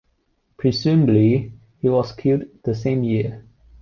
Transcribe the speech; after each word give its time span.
Presumably, 0.57 1.53
he 1.77 1.87
was 1.87 2.13
killed 2.13 2.45
the 2.63 2.73
same 2.73 3.03
year. 3.03 3.43